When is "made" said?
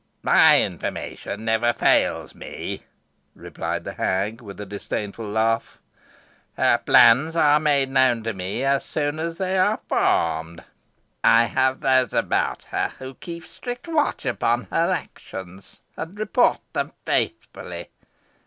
7.59-7.91